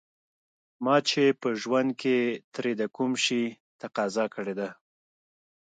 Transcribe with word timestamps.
ما 0.83 0.95
چې 1.09 1.23
په 1.41 1.49
ژوند 1.61 1.89
کې 2.01 2.17
ترې 2.53 2.71
د 2.81 2.83
کوم 2.95 3.11
شي 3.23 3.43
تقاضا 3.81 4.25
کړې 4.35 4.53
ده. 4.59 4.69